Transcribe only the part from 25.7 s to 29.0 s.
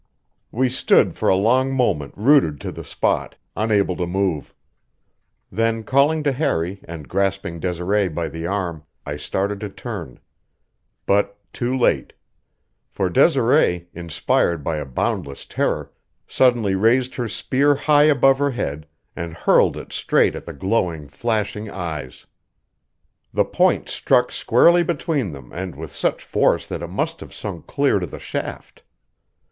with such force that it must have sunk clear to the shaft.